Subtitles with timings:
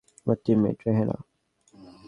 [0.21, 1.17] আমার টিমমেট রেহানা।